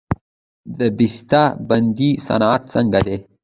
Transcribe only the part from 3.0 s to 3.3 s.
دی؟